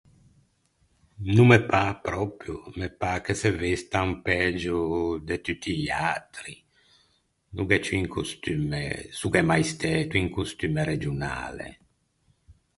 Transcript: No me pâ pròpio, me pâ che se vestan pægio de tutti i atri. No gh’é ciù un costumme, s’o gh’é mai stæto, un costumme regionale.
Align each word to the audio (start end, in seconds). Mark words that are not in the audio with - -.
No 1.35 1.43
me 1.49 1.57
pâ 1.71 1.81
pròpio, 2.05 2.55
me 2.77 2.87
pâ 3.01 3.11
che 3.25 3.33
se 3.41 3.49
vestan 3.61 4.09
pægio 4.25 4.79
de 5.29 5.35
tutti 5.45 5.71
i 5.85 5.87
atri. 6.15 6.55
No 7.55 7.61
gh’é 7.67 7.79
ciù 7.85 7.93
un 8.01 8.07
costumme, 8.17 8.83
s’o 9.17 9.27
gh’é 9.33 9.43
mai 9.51 9.63
stæto, 9.73 10.13
un 10.23 10.29
costumme 10.37 10.81
regionale. 10.91 11.67